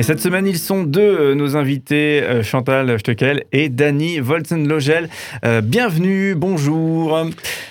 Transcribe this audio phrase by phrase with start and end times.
[0.00, 5.08] Et cette semaine, ils sont deux, euh, nos invités, euh, Chantal Steckel et Dany Volzenlogel.
[5.44, 7.18] Euh, bienvenue, bonjour.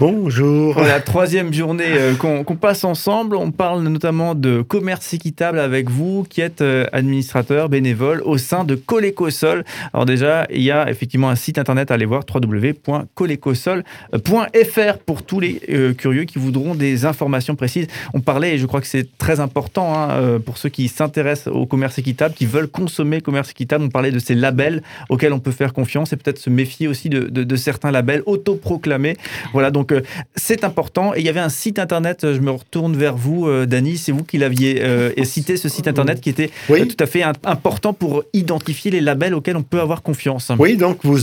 [0.00, 0.80] Bonjour.
[0.80, 1.86] La troisième journée
[2.18, 3.36] qu'on passe ensemble.
[3.36, 6.62] On parle notamment de commerce équitable avec vous, qui êtes
[6.92, 9.64] administrateur bénévole au sein de Colécosol.
[9.92, 15.40] Alors déjà, il y a effectivement un site internet à aller voir, www.colécosol.fr pour tous
[15.40, 15.60] les
[15.98, 17.88] curieux qui voudront des informations précises.
[18.14, 21.66] On parlait, et je crois que c'est très important hein, pour ceux qui s'intéressent au
[21.66, 23.84] commerce équitable, qui veulent consommer commerce équitable.
[23.84, 27.08] On parlait de ces labels auxquels on peut faire confiance et peut-être se méfier aussi
[27.08, 29.16] de, certains labels autoproclamés.
[29.52, 30.02] Voilà, donc euh,
[30.36, 31.14] c'est important.
[31.14, 34.12] Et il y avait un site internet, je me retourne vers vous, euh, Dany, c'est
[34.12, 38.24] vous qui l'aviez euh, cité, ce site internet qui était tout à fait important pour
[38.32, 40.52] identifier les labels auxquels on peut avoir confiance.
[40.58, 41.18] Oui, donc vous,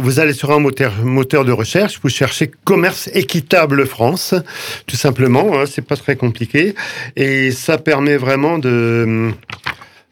[0.00, 4.34] vous allez sur un moteur, moteur de recherche, vous cherchez commerce équitable France,
[4.86, 6.74] tout simplement, hein, c'est pas très compliqué.
[7.16, 9.32] Et ça permet vraiment de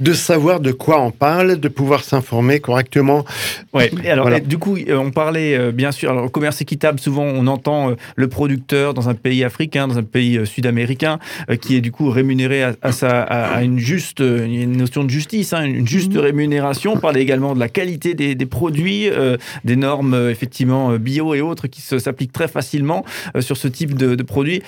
[0.00, 3.24] de savoir de quoi on parle, de pouvoir s'informer correctement.
[3.72, 7.46] Oui, alors du coup, euh, on parlait euh, bien sûr, alors commerce équitable, souvent on
[7.46, 11.18] entend euh, le producteur dans un pays africain, dans un pays sud-américain,
[11.60, 15.64] qui est du coup rémunéré à, sa, à, une juste, une notion de justice, hein,
[15.64, 16.20] une juste mhm.
[16.20, 16.92] rémunération.
[16.94, 19.10] On parlait également de la qualité des, produits,
[19.64, 23.04] des normes effectivement bio et autres qui s'appliquent très facilement
[23.40, 24.62] sur ce type de, produits.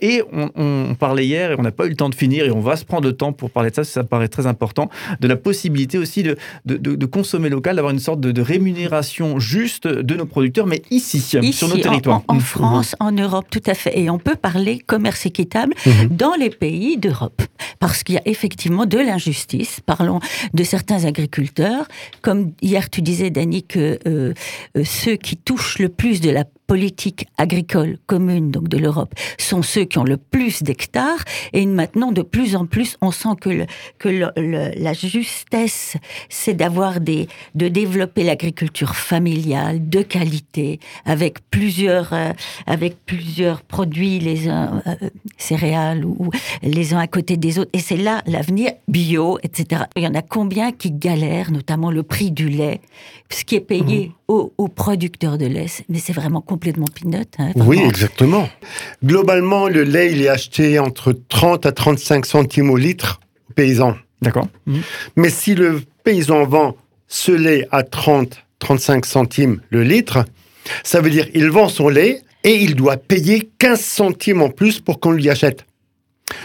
[0.00, 2.50] et on, on, parlait hier, et on n'a pas eu le temps de finir, et
[2.50, 4.75] on va se prendre le temps pour parler de ça, ça paraît très important
[5.20, 10.14] de la possibilité aussi de, de, consommer local, d'avoir une sorte de, rémunération juste de
[10.14, 12.22] nos producteurs, mais ici, sur nos territoires.
[12.28, 13.98] En, France, en Europe, tout à fait.
[13.98, 16.08] Et on peut parler commerce équitable mhm.
[16.10, 17.42] dans les pays d'Europe.
[17.80, 19.80] Parce qu'il y a effectivement de l'injustice.
[19.84, 20.20] Parlons
[20.54, 21.86] de certains agriculteurs.
[22.22, 24.32] Comme hier, tu disais, Dani, que euh,
[24.76, 29.62] euh, ceux qui touchent le plus de la politique agricole commune donc de l'Europe sont
[29.62, 31.24] ceux qui ont le plus d'hectares.
[31.52, 33.66] Et maintenant de plus en plus on sent que le,
[33.98, 35.96] que la justesse
[36.28, 42.32] c'est d'avoir des de développer l'agriculture familiale de qualité avec plusieurs euh,
[42.66, 46.30] avec plusieurs produits les uns euh, céréales ou,
[46.62, 47.70] les uns à côté des autres.
[47.72, 52.02] Et c'est là l'avenir bio etc il y en a combien qui galèrent notamment le
[52.02, 52.80] prix du lait
[53.30, 54.12] ce qui est payé mmh.
[54.28, 57.28] aux, aux producteurs de lait mais c'est vraiment complètement pinote.
[57.38, 58.48] Hein, oui, exactement.
[59.04, 63.94] Globalement, le lait, il est acheté entre 30 à 35 centimes au litre aux paysans.
[64.22, 64.48] D'accord.
[64.64, 64.78] Mmh.
[65.16, 66.74] Mais si le paysan vend
[67.08, 70.24] ce lait à 30, 35 centimes le litre,
[70.82, 74.80] ça veut dire qu'il vend son lait et il doit payer 15 centimes en plus
[74.80, 75.66] pour qu'on lui achète.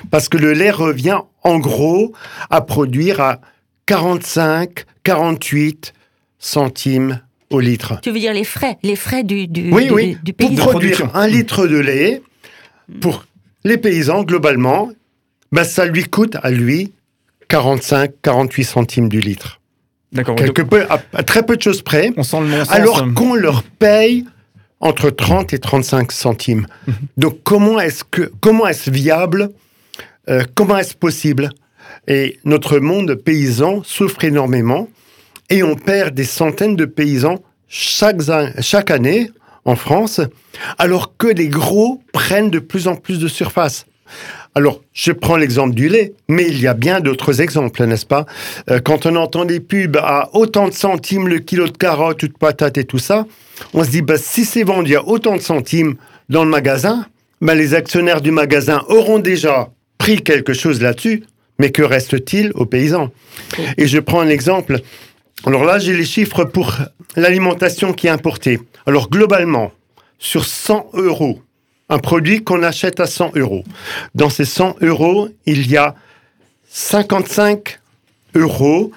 [0.09, 2.11] Parce que le lait revient en gros
[2.49, 3.39] à produire à
[3.85, 5.93] 45, 48
[6.37, 7.99] centimes au litre.
[8.01, 10.17] Tu veux dire les frais, les frais du, du, oui, oui.
[10.37, 12.21] Pour produire un litre de lait,
[12.99, 13.25] pour
[13.63, 14.89] les paysans, globalement,
[15.51, 16.91] ben, ça lui coûte à lui
[17.49, 19.59] 45, 48 centimes du litre.
[20.11, 20.35] D'accord.
[20.35, 22.11] Quelque peu, à, très peu de choses près.
[22.17, 24.25] On sent le Alors qu'on leur paye
[24.79, 26.65] entre 30 et 35 centimes.
[26.87, 26.93] Mhm.
[27.17, 29.51] Donc comment est-ce que comment est-ce viable
[30.29, 31.49] euh, Comment est-ce possible?
[32.07, 34.89] Et notre monde paysan souffre énormément
[35.51, 38.17] et on perd des centaines de paysans chaque,
[38.59, 39.29] chaque année
[39.65, 40.21] en France,
[40.79, 43.85] alors que les gros prennent de plus en plus de surface.
[44.55, 48.25] Alors, je prends l'exemple du lait, mais il y a bien d'autres exemples, n'est-ce pas?
[48.69, 52.27] Euh, Quand on entend des pubs à autant de centimes le kilo de carottes ou
[52.27, 53.25] de patates et tout ça,
[53.73, 55.95] on se dit, bah, si c'est vendu à autant de centimes
[56.27, 57.05] dans le magasin,
[57.39, 61.23] bah, les actionnaires du magasin auront déjà pris quelque chose là-dessus,
[61.57, 63.11] mais que reste-t-il aux paysans?
[63.77, 64.81] Et je prends un exemple
[65.45, 66.75] alors là, j'ai les chiffres pour
[67.15, 68.59] l'alimentation qui est importée.
[68.85, 69.71] Alors globalement,
[70.19, 71.41] sur 100 euros,
[71.89, 73.63] un produit qu'on achète à 100 euros.
[74.13, 75.95] Dans ces 100 euros, il y a
[76.69, 77.79] 55
[78.35, 78.91] euros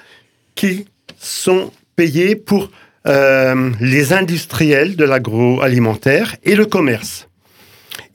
[0.54, 0.86] qui
[1.18, 2.70] sont payés pour
[3.06, 7.28] euh, les industriels de l'agroalimentaire et le commerce.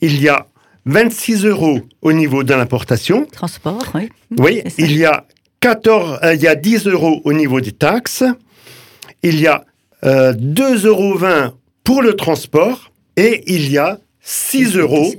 [0.01, 0.47] Il y a
[0.85, 3.25] 26 euros au niveau de l'importation.
[3.25, 4.09] Transport, oui.
[4.37, 5.25] Oui, il y a
[5.59, 8.23] 14, euh, il y a 10 euros au niveau des taxes,
[9.23, 9.65] il y a
[10.05, 11.19] euh, 2,20 euros
[11.83, 15.13] pour le transport et il y a 6 euros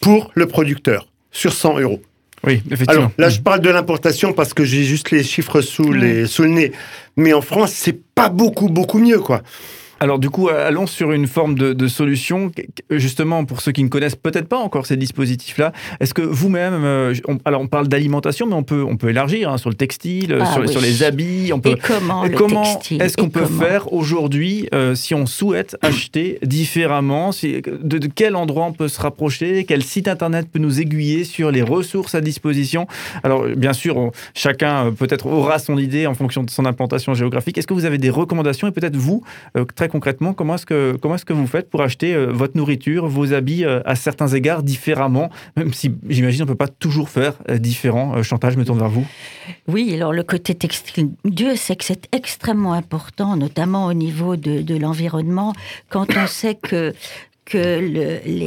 [0.00, 2.00] pour le producteur sur 100 euros.
[2.44, 2.92] Oui, effectivement.
[2.92, 6.42] Alors là, je parle de l'importation parce que j'ai juste les chiffres sous, les, sous
[6.42, 6.72] le nez.
[7.16, 9.42] Mais en France, c'est pas beaucoup, beaucoup mieux, quoi.
[10.00, 12.52] Alors du coup, allons sur une forme de, solution,
[12.90, 15.72] justement pour ceux qui ne connaissent peut-être pas encore ces dispositifs-là.
[16.00, 17.14] Est-ce que vous-même, euh,
[17.44, 20.66] alors on parle d'alimentation, mais on peut, on peut élargir hein, sur le textile, ah
[20.66, 21.50] sur, les habits.
[21.52, 21.76] On peut, et
[22.30, 28.66] comment, est-ce qu'on peut faire aujourd'hui euh, si on souhaite acheter différemment de, quel endroit
[28.66, 32.86] on peut se rapprocher Quel site internet peut nous aiguiller sur les ressources à disposition?
[33.24, 37.58] Alors bien sûr, chacun euh, peut-être aura son idée en fonction de son implantation géographique.
[37.58, 38.68] Est-ce que vous avez des recommandations?
[38.68, 39.24] Et peut-être vous,
[39.74, 43.08] très concrètement, comment est-ce que, comment est-ce que vous faites pour acheter euh, votre nourriture,
[43.08, 47.08] vos habits euh, à certains égards différemment, même si j'imagine on ne peut pas toujours
[47.08, 48.22] faire euh, différent.
[48.22, 49.06] Chantal, je me tourne vers vous.
[49.66, 54.78] Oui, alors le côté textile, Dieu sait que c'est extrêmement important, notamment au niveau de,
[54.78, 55.54] l'environnement,
[55.88, 56.94] quand on sait que
[57.44, 58.46] que le, les,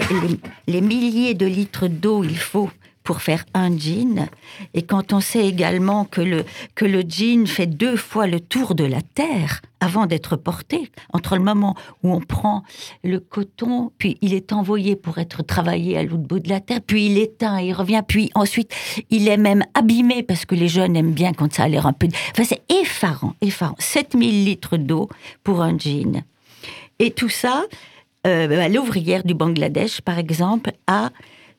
[0.68, 2.70] les, milliers de litres d'eau il faut
[3.04, 4.28] pour faire un jean.
[4.74, 6.46] Et quand on sait également que le,
[6.76, 11.36] que le jean fait deux fois le tour de la Terre avant d'être porté, entre
[11.36, 12.64] le moment où on prend
[13.04, 16.82] le coton, puis il est envoyé pour être travaillé à l'autre bout de la Terre,
[16.86, 18.72] puis il éteint, il revient, puis ensuite
[19.10, 21.94] il est même abîmé parce que les jeunes aiment bien quand ça a l'air un
[21.94, 22.08] peu...
[22.32, 23.76] Enfin, c'est effarant, effarant.
[23.80, 25.10] 7000 litres d'eau
[25.44, 26.24] pour un jean.
[27.00, 27.64] Et tout ça,
[28.28, 31.10] euh, l'ouvrière du Bangladesh, par exemple, a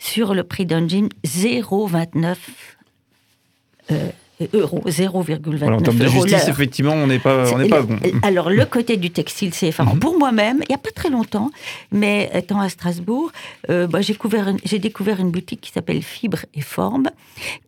[0.02, 2.36] sur le prix d'un jean 0,29
[3.92, 4.08] euh,
[4.52, 7.98] euros, 0,29 En termes de justice, effectivement, on n'est pas, on pas bon.
[8.22, 9.94] Alors, le côté du textile, c'est effarant.
[9.94, 10.00] Mhm.
[10.00, 11.50] Pour moi-même, il n'y a pas très longtemps,
[11.92, 13.30] mais étant à Strasbourg,
[13.70, 17.08] euh, bah, j'ai découvert, une boutique qui s'appelle Fibre et Forme,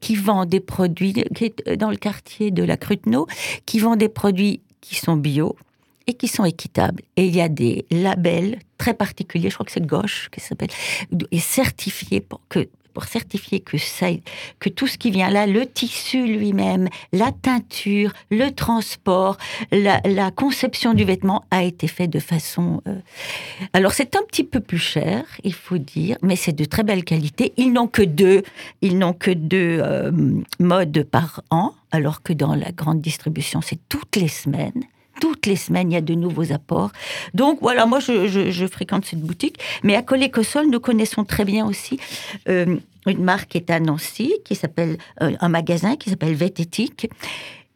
[0.00, 3.28] qui vend des produits, qui est dans le quartier de la Cruteno,
[3.64, 5.56] qui vend des produits qui sont bio,
[6.06, 7.02] et qui sont équitables.
[7.16, 10.68] Et il y a des labels très particuliers, je crois que c'est Gauche qui s'appelle,
[11.30, 14.06] et certifié pour que pour certifier que ça,
[14.60, 19.36] que tout ce qui vient là, le tissu lui-même, la teinture, le transport,
[19.72, 22.82] la, conception du vêtement a été fait de façon.
[22.86, 22.94] Euh,
[23.72, 27.04] alors c'est un petit peu plus cher, il faut dire, mais c'est de très belle
[27.04, 27.52] qualité.
[27.56, 28.42] Ils n'ont que deux,
[28.80, 30.12] ils n'ont que deux euh,
[30.60, 34.84] modes par an, alors que dans la grande distribution c'est toutes les semaines
[35.20, 36.90] toutes les semaines, il y a de nouveaux apports.
[37.34, 39.58] Donc voilà, moi je, fréquente cette boutique.
[39.82, 41.98] Mais à Collet-Cossol, nous connaissons très bien aussi
[42.48, 42.76] euh,
[43.06, 47.08] une marque qui est à Nancy, qui s'appelle euh, un magasin qui s'appelle Vététique.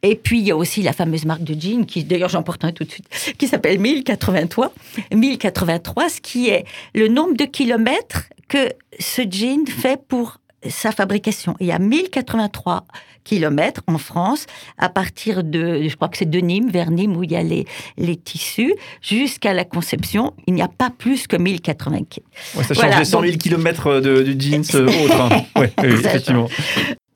[0.01, 2.63] Et puis, il y a aussi la fameuse marque de jeans, qui, d'ailleurs, j'en porte
[2.63, 3.07] un tout de suite,
[3.37, 4.71] qui s'appelle 1083.
[5.13, 6.63] 1083, ce qui est
[6.95, 11.55] le nombre de kilomètres que ce jean fait pour sa fabrication.
[11.59, 12.85] Il y a 1083
[13.23, 14.45] kilomètres en France,
[14.77, 17.43] à partir de, je crois que c'est de Nîmes, vers Nîmes, où il y a
[17.43, 17.65] les,
[17.97, 22.97] les tissus, jusqu'à la conception, il n'y a pas plus que 1080 ouais, Ça change
[22.97, 25.21] les 100 000 kilomètres de, jeans euh, autres.
[25.21, 25.43] Hein.
[25.59, 26.49] Ouais, effectivement.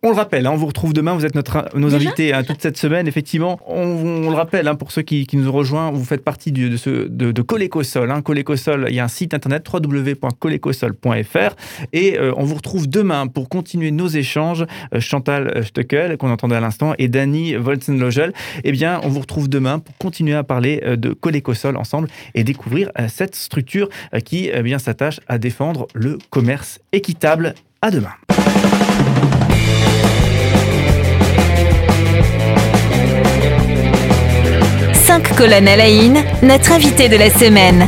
[0.06, 2.62] On le rappelle, hein, on vous retrouve demain, vous êtes notre, nos invités hein, toute
[2.62, 3.08] cette semaine.
[3.08, 6.76] Effectivement, on, le rappelle, hein, pour ceux qui, nous ont rejoints, vous faites partie de,
[6.76, 8.12] ce, de, de Colécosol.
[8.12, 8.22] Hein.
[8.22, 11.56] Colécosol, il y a un site internet www.colécosol.fr
[11.94, 14.66] et euh, on vous retrouve demain pour continuer nos échanges.
[14.94, 18.34] Euh, Chantal Stöckel, qu'on entendait à l'instant, et Dany Volzenlogel.
[18.66, 22.44] Eh bien, on vous retrouve demain pour continuer à parler euh, de Colécosol ensemble et
[22.44, 23.88] découvrir cette structure
[24.26, 27.56] qui eh bien s'attache à défendre le commerce équitable.
[27.82, 28.12] À demain.
[35.20, 35.90] Colonnes à la
[36.42, 37.88] notre invité de la semaine.